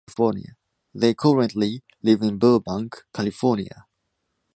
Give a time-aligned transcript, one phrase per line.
[0.95, 3.85] They currently live in Burbank, California.